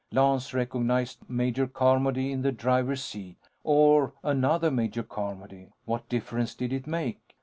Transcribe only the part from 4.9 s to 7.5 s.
Carmody. What difference did it make?